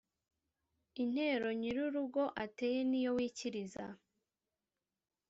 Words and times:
Intero 1.03 1.47
nyirurugo 1.59 2.23
ateye 2.43 2.79
niyo 2.89 3.11
wikiriza 3.17 3.85